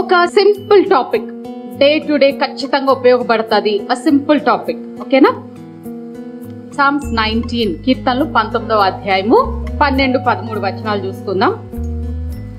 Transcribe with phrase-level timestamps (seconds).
[0.00, 1.24] ఒక simple topic.
[1.78, 3.80] Day to day ఖచ్చితంగా ఉపయోగపడుతుంది.
[3.90, 4.78] ఆ సింపుల్ టాపిక్.
[5.00, 5.30] ఓకేనా?
[6.76, 11.52] సామ్స్ నైన్టీన్ కీర్తనలు పంతొమ్మిదవ అధ్యాయము పన్నెండు పదమూడు వచనాలు చూసుకుందాం.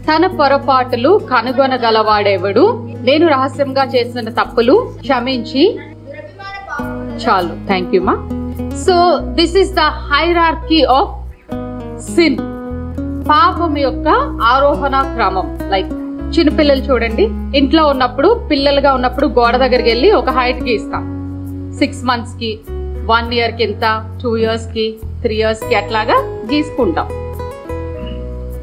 [0.09, 2.65] తన పొరపాటులు కనుగొనగలవాడెవడు?
[3.01, 5.63] నేను రహస్యంగా చేసిన తప్పులు క్షమించి.
[7.23, 7.67] చాలు.
[7.67, 8.15] థ్యాంక్ యూ మా
[8.76, 9.79] so this is the
[10.12, 11.12] hierarchy of
[12.01, 12.37] sin
[13.29, 14.08] పాపం యొక్క
[14.44, 15.58] ఆరోహణ క్రమం.
[15.69, 16.01] లైక్
[16.35, 17.23] చిన్నపిల్లలు చూడండి.
[17.58, 21.03] ఇంట్లో ఉన్నప్పుడు పిల్లలుగా ఉన్నప్పుడు గోడ దగ్గరికి వెళ్ళి ఒక హైట్ గీస్తాం
[21.80, 22.59] సిక్స్ మంత్స్కి
[23.12, 23.85] వన్ ఇయర్కి ఎంత
[24.23, 24.86] టూ ఇయర్స్కి
[25.22, 26.17] త్రీ ఇయర్స్కి అట్లాగా
[26.52, 27.08] గీసుకుంటాం.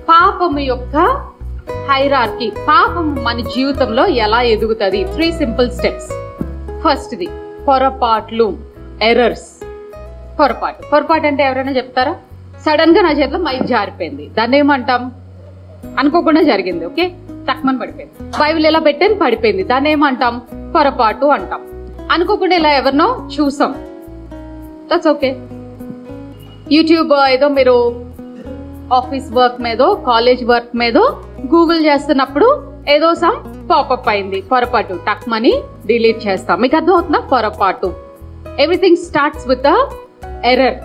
[0.09, 0.97] పాపము యొక్క
[1.91, 5.05] హైరార్కి పాపం మన జీవితంలో ఎలా ఎదుగుతుంది?
[5.05, 6.11] త్రీ సింపుల్ స్టెప్స్
[6.85, 7.29] ఫస్ట్ది
[7.69, 8.49] పొరపాట్లు
[9.03, 9.49] ఎర్రర్స్
[10.41, 10.83] పొరపాటు.
[10.93, 12.15] పొరపాటు అంటే ఎవరైనా చెప్తారా?
[12.67, 14.27] సడన్గా నా చేతిలో మైక్ జారిపోయింది.
[14.39, 15.03] దాన్ని ఏమంటాం?
[15.99, 17.05] అనుకోకుండా జరిగింది ఓకే
[17.49, 18.33] తక్కువని పడిపోయింది.
[18.41, 19.63] బైబిల్ ఎలా పెట్టాను పడిపోయింది.
[19.63, 20.43] దాన్ని ఏమంటాం?
[20.75, 21.63] పొరపాటు అంటాం.
[22.11, 23.75] అనుకోకుండా ఇలా ఎవరినో చూసాం.
[24.93, 25.31] దట్స్ ఓకే
[26.73, 27.77] యూట్యూబ్ ఏదో మీరు
[28.93, 31.23] ఆఫీస్ వర్క్ మీదో కాలేజ్ వర్క్ మీదో
[31.55, 32.49] గూగుల్ చేస్తున్నప్పుడు
[32.89, 34.41] ఏదో సమ్ పాపప్ అయింది.
[34.41, 34.95] పొరపాటు.
[35.09, 36.61] టక్ మనీ డిలీట్ చేస్తాం.
[36.61, 37.95] మీకు అర్థం అవుతుందా పొరపాటు
[38.59, 39.67] ఎవ్రీథింగ్ స్టార్ట్స్ విత్
[40.45, 40.79] ఎర్రర్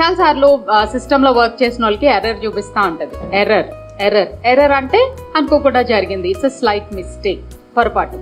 [0.00, 3.36] చాలా సార్లు వర్క్ చేసిన వాళ్ళకి ఎర్రర్ చూపిస్తా ఉంటుంది.
[3.36, 3.66] ఎర్రర్
[4.06, 5.00] ఎర్రర్ ఎర్రర్ అంటే
[5.36, 6.28] అనుకోకుండా జరిగింది.
[6.30, 7.42] ఇట్స్ స్లైట్ మిస్టేక్
[7.76, 8.18] పొరపాటు.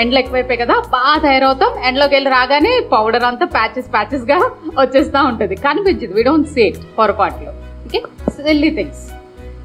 [0.00, 1.72] ఎండ్లు ఎక్కువైపోయి కదా బాగా తయారవుతాం.
[1.88, 5.54] ఎండ్లోకి వెళ్ళి రాగానే పౌడర్ అంతా ప్యాచెస్ ప్యాచెస్గా వచ్చేస్తూ వచ్చేస్తా ఉంటది.
[5.66, 6.14] కనిపించదు.
[6.14, 6.64] వి డోంట్ సే
[6.98, 7.52] పొరపాట్లు.
[7.86, 8.00] ఓకే
[8.36, 9.04] సిల్లీ థింగ్స్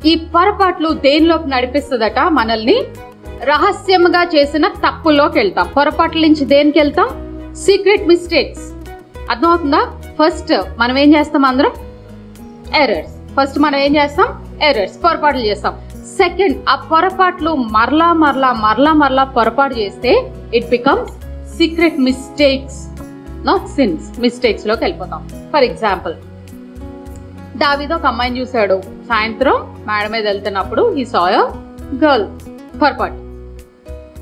[0.08, 2.20] ఈ పొరపాట్లు దేనిలోకి నడిపిస్తుందట?
[2.20, 2.78] మనల్ని
[3.44, 5.68] రహస్యంగా చేసిన తప్పుల్లోకి వెళ్తాం.
[5.78, 7.10] పొరపాట్ల నుంచి దేనికి వెళ్తాం?
[7.66, 8.66] సీక్రెట్ మిస్టేక్స్
[9.32, 9.82] అర్థమవుతుందా?
[10.20, 11.74] ఫస్ట్ మనం ఏం చేస్తాం అందరం?
[12.82, 14.30] ఎర్రర్స్ ఫస్ట్ మనం ఏం చేస్తాం?
[14.62, 15.82] ఎర్రర్స్ పొరపాట్లు చేస్తాం.
[16.18, 21.12] సెకండ్ ఆ పొరపాట్లు మరలా మరలా మరలా మరలా పొరపాటు చేస్తే it becomes
[21.58, 22.88] secret mistakes
[23.46, 25.30] not sins మిస్టేక్స్లోకి వెళ్ళిపోతాం.
[25.54, 26.14] ఫర్ ఎగ్జాంపుల్
[27.58, 28.82] దావిదో ఒక అమ్మాయిని చూశాడు.
[28.82, 31.36] సాయంత్రం మేడం మీద వెళ్తున్నప్పుడు ఈ సాయ
[31.96, 32.26] గర్ల్
[32.82, 33.14] పొరపాటు.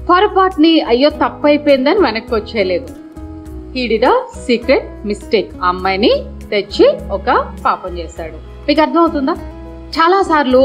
[0.06, 2.88] పొరపాటుని అయ్యో తప్పు అయిపోయిందని వెనక్కి వచ్చేయలేదు.
[3.76, 4.08] హీడిడ
[4.46, 6.12] సీక్రెట్ మిస్టేక్ ఆ అమ్మాయిని
[6.52, 8.34] తెచ్చి ఒక పాపం చేశాడు.
[8.68, 9.36] మీకు అర్థమవుతుందా?
[9.98, 10.62] చాలా సార్లు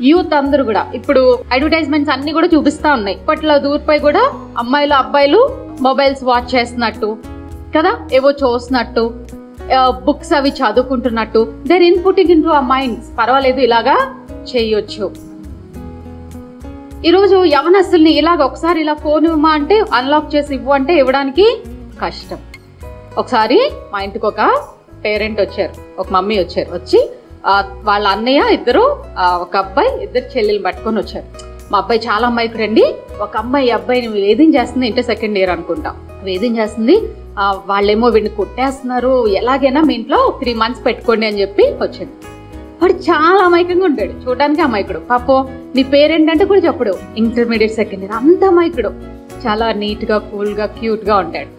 [0.00, 1.20] యూత్ అందరూ కూడా ఇప్పుడు
[1.52, 3.16] అడ్వర్టైజ్మెంట్స్ అన్ని కూడా చూపిస్తా ఉన్నాయి.
[3.18, 4.22] ఇప్పట్లో దూరిపై కూడా
[4.58, 5.40] అమ్మాయిలు అబ్బాయిలు
[5.80, 7.08] మొబైల్స్ వాచ్ చేస్తున్నట్టు
[7.76, 7.92] కదా?
[8.12, 9.04] ఏవో చూస్తున్నట్టు
[10.06, 11.40] బుక్స్ అవి చదువుకుంటున్నట్టు.
[11.66, 13.96] దేర్ ఇన్పుటింగ్ ఇన్ టు ఆ మైండ్స్ పర్వాలేదు ఇలాగా
[14.50, 15.06] చేయొచ్చు.
[17.04, 21.46] ఈరోజు యవనస్తుల్ని ఇలాగ ఒకసారి ఇలా ఫోన్ ఇవ్వమా అంటే అన్లాక్ చేసి ఇవ్వు అంటే ఇవ్వడానికి
[22.02, 22.38] కష్టం.
[23.18, 23.58] ఒకసారి
[23.92, 24.42] మా ఇంటికి ఒక
[25.04, 27.00] పేరెంట్ వచ్చారు ఒక మమ్మీ వచ్చారు వచ్చి
[27.88, 28.84] వాళ్ళ అన్నయ్య ఇద్దరు
[29.44, 31.26] ఒక అబ్బాయి ఇద్దరు చెల్లెలు పట్టుకొని వచ్చారు.
[31.72, 32.84] మా అబ్బాయి చాలా అమ్మాయికి రండి
[33.24, 35.90] ఒక అమ్మాయి ఈ అబ్బాయిని వేధించేస్తుంది ఇంటర్ సెకండ్ ఇయర్ అనుకుంటా.
[36.28, 36.96] వేధించేస్తుంది చేస్తుంది
[37.70, 42.14] వాళ్ళేమో వీడిని కొట్టేస్తున్నారు ఎలాగైనా మీ ఇంట్లో త్రీ మంత్స్ పెట్టుకోండి అని చెప్పి వచ్చింది
[42.80, 44.14] వాడు చాలా అమాయకంగా ఉంటాడు.
[44.22, 45.00] చూడడానికి అమాయకుడు.
[45.10, 45.38] పాపం
[45.76, 46.94] నీ పేరేంటంటే కూడా చెప్పడు.
[47.22, 48.90] ఇంటర్మీడియట్ సెకండ్ ఇయర్ అంత అమాయకుడు.
[49.44, 51.50] చాలా నీట్గా కూల్గా క్యూట్గా ఉంటాడు.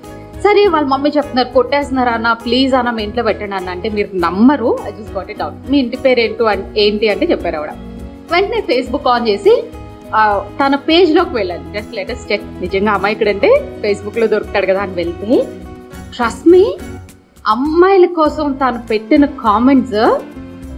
[0.43, 2.29] సరే వాళ్ళ మమ్మీ చెప్తున్నారు కొట్టేస్తున్నారు అన్న?
[2.45, 3.69] ప్లీజ్ అన్న మీ ఇంట్లో పెట్టండి అన్న.
[3.75, 4.69] అంటే మీరు నమ్మరు.
[4.87, 6.45] I just got it out మీ ఇంటి పేరు ఏంటో
[6.83, 7.73] ఏంటి అంటే చెప్పారు ఆవిడ.
[8.33, 9.53] వెంటనే ఫేస్బుక్ ఆన్ చేసి
[10.59, 13.49] తన పేజ్లోకి వెళ్ళాను జస్ట్ లేటెస్ట్ చెక్ నిజంగా అమ్మాయి ఇక్కడంటే
[13.81, 15.37] ఫేస్బుక్లో దొరుకుతాడు కదా అని వెళ్తే
[16.15, 16.63] ట్రస్ట్ మీ
[17.45, 19.99] అమ్మాయిల కోసం తను పెట్టిన కామెంట్స్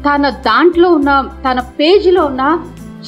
[0.07, 1.11] తన దాంట్లో ఉన్న
[1.45, 2.43] తన పేజీలో ఉన్న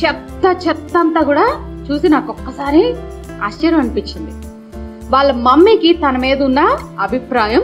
[0.01, 1.45] చెత్త చెత్త అంతా కూడా
[1.87, 2.83] చూసి నాకు ఒక్కసారి
[3.43, 4.31] ఆశ్చర్యం అనిపించింది.
[5.11, 7.61] వాళ్ళ మమ్మీకి తన మీద ఉన్న అభిప్రాయం.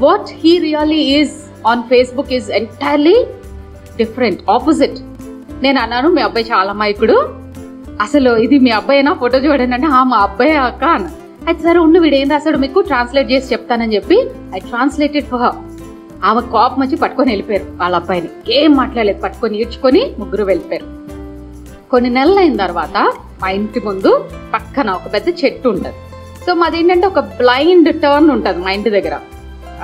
[0.00, 1.32] What he really is
[1.66, 3.26] on Facebook is entirely
[3.96, 4.98] different opposite
[5.62, 7.16] నేను అన్నాను మీ అబ్బాయి చాలా అమాయకుడు.
[8.00, 11.08] అసలు ఇది మీ అబ్బాయినా ఫోటో చూడండి అంటే "ఆ, మా అబ్బాయి అక్క అన్న.
[11.46, 15.56] అయితే సరే ఉన్న వీడు ఏం రాశాడు మీకు ట్రాన్స్లేట్ చేసి చెప్తానని చెప్పి ఐ ట్రాన్స్లేటెడ్ ఫర్ హర్
[16.24, 18.28] ఆమె కోపం వచ్చి పట్టుకొని వెళ్ళిపోయారు వాళ్ళ అబ్బాయిని.
[18.52, 20.86] ఏం మాట్లాడలేదు పట్టుకొని ఈడ్చుకొని ముగ్గురు వెళ్ళిపోయారు.
[21.90, 23.12] కొన్ని నెలలు అయిన తర్వాత
[23.42, 24.24] మా ఇంటి ముందు
[24.54, 25.96] పక్కన ఒక పెద్ద చెట్టు ఉంటుంది
[26.48, 29.18] సో మాది ఏంటంటే ఒక బ్లైండ్ టర్న్ ఉంటుంది మా ఇంటి దగ్గర.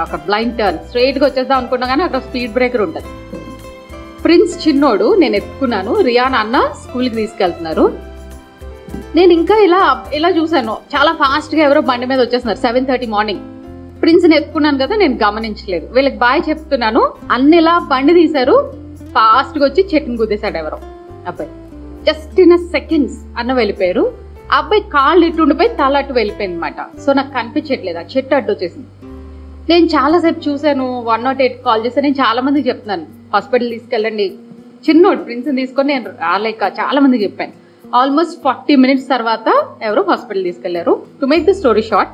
[0.02, 3.06] ఒక బ్లైండ్ టర్న్ స్ట్రైట్గా వచ్చేద్దాం అనుకున్నా కానీ అక్కడ స్పీడ్ బ్రేకర్ ఉంటుంది.
[4.22, 6.00] ప్రిన్స్ చిన్నోడు నేను ఎత్తుకున్నాను.
[6.00, 7.98] రియాన్ అన్న స్కూల్కి తీసుకెళ్తున్నారు.
[9.14, 10.76] నేను ఇంకా ఇలా ఇలా చూశాను.
[10.96, 12.58] చాలా ఫాస్ట్గా ఎవరో బండి మీద వచ్చేస్తున్నారు.
[12.58, 13.40] సెవెన్ థర్టీ మార్నింగ్
[14.02, 15.92] ప్రిన్స్ని ఎత్తుకున్నాను కదా నేను గమనించలేదు.
[15.92, 17.12] వీళ్ళకి బాయ్ చెప్తున్నాను.
[17.32, 18.74] అన్ని ఇలా బండి తీశారు.
[18.94, 20.78] ఫాస్ట్గా వచ్చి చెట్టుని గుద్దేశాడు ఎవరో.
[21.26, 21.50] అబ్బాయి.
[22.04, 24.23] జస్ట్ ఇన్ సెకండ్స్ అన్న వెళ్ళిపోయారు.
[24.52, 28.86] అబ్బాయి కాళ్ళు ఇటు ఉండిపోయి తల అటు వెళ్ళిపోయింది అనమాట సో నాకు కనిపించట్లేదు ఆ చెట్టు అడ్డు వచ్చేసింది.
[29.70, 34.32] నేను చాలాసేపు చూశాను వన్ నాట్ ఎయిట్ కాల్ చేశాను నేను చాలా మందికి చెప్తున్నాను హాస్పిటల్ తీసుకెళ్ళండి.
[34.88, 37.52] చిన్నోడు ప్రిన్స్ తీసుకొని నేను రాలేక చాలా మందికి చెప్పాను.
[37.96, 41.02] ఆల్మోస్ట్ ఫార్టీ మినిట్స్ తర్వాత ఎవరు హాస్పిటల్ తీసుకెళ్ళారు?
[41.20, 42.12] To make the story short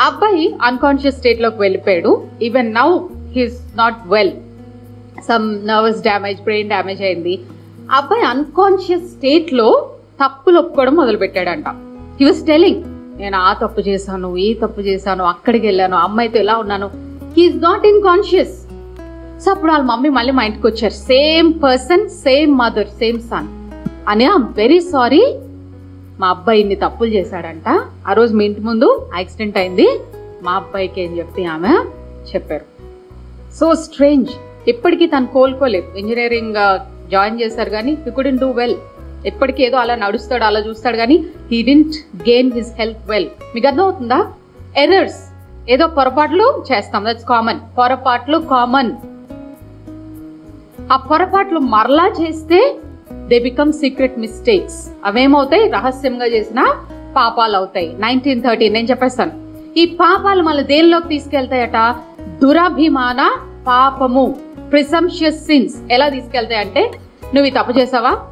[0.00, 2.24] అబ్బాయి అన్కాన్షియస్ స్టేట్లోకి వెళ్ళిపోయాడు.
[2.42, 2.98] Even now
[3.30, 4.32] he's not well
[5.28, 7.40] some nervous damage brain damage అయింది.
[7.90, 11.68] అబ్బాయి అన్కాన్షియస్ స్టేట్లో తప్పులు ఒప్పుకోవడం మొదలుపెట్టాడంట.
[12.18, 12.80] హీ వాస్ టెలింగ్
[13.20, 16.88] నేను ఆ తప్పు చేశాను ఈ తప్పు చేశాను అక్కడికి వెళ్ళాను అమ్మాయితో ఎలా ఉన్నాను?
[17.36, 18.56] He's not in conscious
[19.42, 20.96] so అప్పుడు వాళ్ళ మమ్మీ మళ్ళీ మా ఇంటికి వచ్చారు.
[21.10, 23.48] Same person same mother same son
[24.12, 25.22] అని ఐమ్ వెరీ సారీ
[26.20, 27.68] మా అబ్బాయి ఇన్ని తప్పులు చేశాడంట.
[28.08, 28.88] ఆ రోజు మీ ఇంటి ముందు
[29.18, 29.88] యాక్సిడెంట్ అయింది.
[30.46, 31.74] మా అబ్బాయికి ఏం చెప్పి ఆమె
[32.30, 32.66] చెప్పారు.
[33.58, 34.30] సో స్ట్రేంజ్
[34.72, 35.88] ఇప్పటికీ తను కోలుకోలేదు.
[36.00, 36.58] ఇంజనీరింగ్
[37.12, 38.76] జాయిన్ uh, చేశారు కానీ హీ కుడెంట్ డూ వెల్
[39.26, 41.94] ఎప్పటికీ ఏదో అలా నడుస్తాడు అలా చూస్తాడు కానీ he didn't
[42.28, 44.32] gain his health well మీకు అర్థమవుతుందా?
[44.76, 45.28] ఎర్రర్స్
[45.70, 47.04] ఏదో పొరపాట్లు చేస్తాం.
[47.04, 48.92] దట్స్ కామన్ పొరపాట్లు కామన్
[50.92, 52.76] ఆ పొరపాట్లు మరలా చేస్తే
[53.12, 55.68] దే బికమ్ సీక్రెట్ మిస్టేక్స్ అవేమవుతాయి?
[55.68, 56.74] రహస్యంగా చేసిన
[57.16, 57.96] పాపాలు అవుతాయి.
[57.98, 59.32] నైన్టీన్ థర్టీ నేను చెప్పేస్తాను.
[59.76, 61.96] ఈ పాపాలు మళ్ళీ దేనిలోకి తీసుకెళ్తాయట?
[62.42, 63.36] దురభిమాన
[63.66, 64.36] పాపము.
[64.70, 66.90] ప్రిసంషియస్ సిన్స్ ఎలా తీసుకెళ్తాయి అంటే
[67.34, 68.27] నువ్వు ఈ తప్పు చేసావా?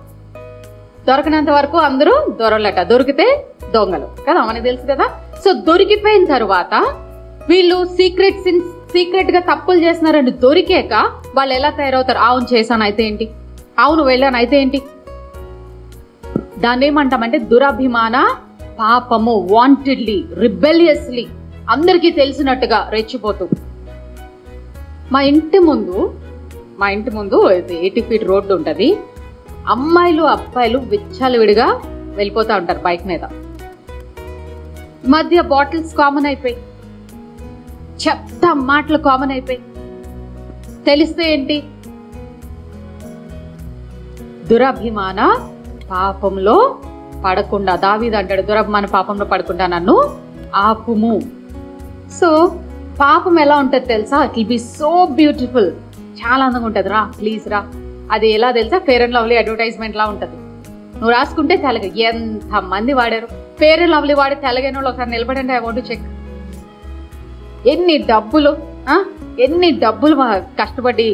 [1.08, 4.08] దొరకనంత వరకు అందరూ దొరలట దొరికితే దొంగలు.
[4.28, 5.06] కదా మనకి తెలుసు కదా?
[5.44, 6.74] సో దొరికిపోయిన తర్వాత
[7.48, 12.18] వీళ్ళు సీక్రెట్ సిన్స్ సీక్రెట్గా తప్పులు చేస్తున్నారని దొరికాక వాళ్ళు ఎలా తయారవుతారు?
[12.18, 13.30] అవును చేశాను అయితే ఏంటి?
[13.78, 14.82] అవును వెళ్ళాను అయితే ఏంటి?
[16.58, 18.34] దాన్ని ఏమంటామంటే దురభిమాన
[18.78, 21.26] పాపము వాంటెడ్లీ రిబెలియస్లీ
[21.70, 23.48] అందరికీ తెలిసినట్టుగా రెచ్చిపోతూ.
[25.12, 26.14] మా ఇంటి ముందు
[26.78, 28.96] మా ఇంటి ముందు ఎయిటీ ఫీట్ రోడ్డు ఉంటుంది.
[29.68, 31.80] అమ్మాయిలు అబ్బాయిలు విచ్చలవిడిగా
[32.16, 33.20] వెళ్ళిపోతూ ఉంటారు బైక్ మీద.
[35.08, 36.56] మధ్య బాటిల్స్ కామన్ అయిపోయి
[38.06, 39.58] చెత్త మాటలు కామన్ అయిపోయి
[40.86, 41.62] తెలిస్తే ఏంటి?
[44.46, 45.50] దురభిమాన
[45.90, 46.78] పాపంలో
[47.24, 50.16] పడకుండా దావీదు అంటాడు దురభిమాన పాపంలో పడకుండా నన్ను
[50.56, 51.22] ఆపుము.
[52.20, 52.60] సో
[53.00, 54.24] పాపం ఎలా ఉంటుంది తెలుసా?
[54.24, 55.72] It will be so beautiful
[56.20, 56.88] చాలా అందంగా ఉంటుంది.
[56.88, 57.72] రా ప్లీజ్ రా.
[58.12, 58.78] అది ఎలా తెలుసా?
[58.78, 60.36] ఫేర్ అండ్ లవ్లీ అడ్వర్టైజ్మెంట్ లా ఉంటుంది.
[60.96, 61.86] నువ్వు రాసుకుంటే తెలగ.
[62.08, 63.28] ఎంత మంది వాడారు?
[63.60, 66.06] ఫేర్ అండ్ లవ్లీ వాడి తెలగైన వాళ్ళు ఒకసారి నిలబడండి ఐ వాంట్ చెక్
[67.68, 68.56] ఎన్ని డబ్బులు
[69.40, 70.16] ఎన్ని డబ్బులు
[70.62, 71.08] కష్టపడి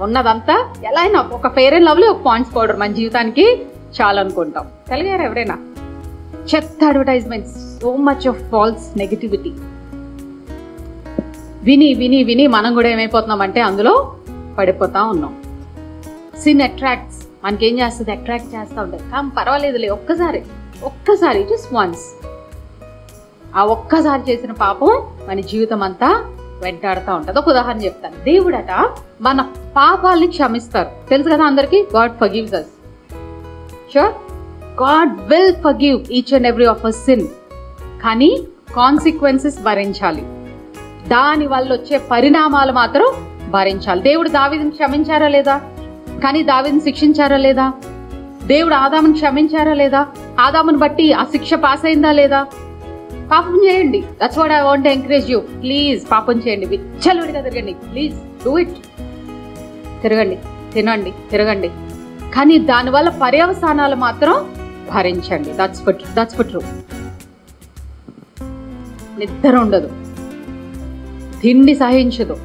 [0.00, 0.54] ఉన్నదంతా?
[0.86, 3.46] ఎలా అయినా ఒక ఫేర్ అండ్ లవ్లీ ఒక పాయింట్స్ పౌడర్ మన జీవితానికి
[3.96, 5.56] చాలు అనుకుంటాం తెలిగారు ఎవరైనా?
[6.54, 9.52] చెత్త advertisements so much of false negativity
[11.62, 13.94] విని విని విని మనం కూడా ఏమైపోతున్నాం అంటే అందులో
[14.58, 15.32] పడిపోతా ఉన్నాం.
[16.42, 18.12] సిన్ అట్రాక్ట్స్ మనకేం చేస్తుంది?
[18.12, 19.10] అట్రాక్ట్ చేస్తూ ఉంటుంది.
[19.10, 20.42] కానీ పర్వాలేదులే ఒక్కసారి
[20.82, 22.26] ఒక్కసారి జస్ట్ వన్స్
[23.56, 27.38] ఆ ఒక్కసారి చేసిన పాపం మన జీవితం అంతా వెంటాడుతూ ఉంటుంది.
[27.38, 28.24] ఒక ఉదాహరణ చెప్తాను.
[28.24, 28.90] దేవుడట
[29.20, 29.40] మన
[29.76, 31.08] పాపాలని క్షమిస్తారు.
[31.10, 31.86] తెలుసు కదా అందరికీ?
[31.94, 32.66] God forgives us
[33.94, 34.12] sure
[34.82, 37.26] God will forgive each and every of a sin
[38.02, 38.44] కానీ
[38.76, 40.22] కాన్సిక్వెన్సెస్ భరించాలి.
[41.08, 43.08] దాని వల్ల వచ్చే పరిణామాలు మాత్రం
[43.50, 44.02] భరించాలి.
[44.02, 45.60] దేవుడు దావిని క్షమించారా లేదా?
[46.20, 47.72] కానీ దావిని శిక్షించారా లేదా?
[48.46, 50.06] దేవుడు ఆదామును క్షమించారా లేదా?
[50.40, 52.46] ఆదాముని బట్టి ఆ శిక్ష పాస్ అయిందా లేదా?
[53.32, 54.04] పాపం చేయండి.
[54.24, 56.66] That's what I want encourage you please పాపం చేయండి.
[56.66, 57.72] విచ్చలవిడిగా తిరగండి.
[57.72, 58.14] ప్లీజ్
[58.44, 58.70] డూ ఇట్
[60.02, 60.38] తిరగండి.
[60.74, 61.12] తినండి.
[61.30, 61.70] తిరగండి.
[62.34, 64.50] కానీ దానివల్ల పర్యవసానాలు మాత్రం
[64.94, 65.50] భరించండి.
[65.52, 66.60] That's foot that's foot true
[69.18, 69.90] నిద్ర ఉండదు.
[71.42, 72.36] తిండి సహించదు.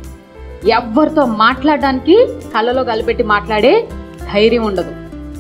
[0.67, 3.89] ఎవరితో మాట్లాడడానికి కళ్ళలో కలిపెట్టి మాట్లాడే
[4.33, 4.91] ధైర్యం ఉండదు.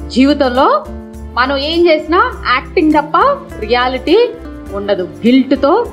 [0.09, 0.85] జీవితంలో
[1.33, 3.17] మనం ఏం చేసినా యాక్టింగ్ తప్ప
[3.59, 4.29] రియాలిటీ
[4.73, 5.03] ఉండదు.
[5.03, 5.91] గిల్ట్తో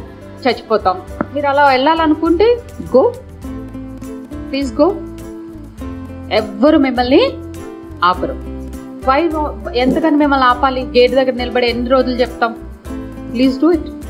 [0.48, 1.00] చచ్చిపోతాం.
[1.34, 2.62] మీరు అలా వెళ్ళాలనుకుంటే
[2.96, 3.12] గో.
[4.50, 4.94] Please go.
[6.32, 7.32] ఎవ్వరు మిమ్మల్ని
[8.04, 8.32] ఆపరు.
[9.10, 9.30] వై
[9.74, 10.84] ఎంతకని మిమ్మల్ని ఆపాలి?
[10.84, 12.52] గేట్ దగ్గర నిలబడి ఎన్ని రోజులు చెప్తాం?
[13.32, 14.01] Please do it